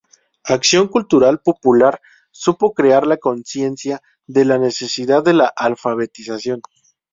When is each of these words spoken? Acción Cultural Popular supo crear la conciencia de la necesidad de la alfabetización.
Acción 0.45 0.87
Cultural 0.87 1.41
Popular 1.41 2.01
supo 2.31 2.73
crear 2.73 3.05
la 3.05 3.17
conciencia 3.17 4.01
de 4.25 4.45
la 4.45 4.57
necesidad 4.57 5.23
de 5.23 5.33
la 5.35 5.45
alfabetización. 5.55 6.61